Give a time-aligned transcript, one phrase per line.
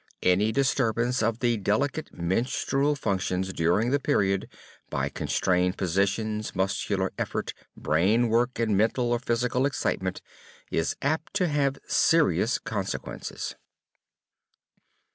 [0.23, 4.49] Any disturbance of the delicate menstrual functions during the period,
[4.89, 10.19] by constrained positions, muscular effort, brain work and mental or physical excitement,
[10.71, 13.53] is apt to have serious consequences.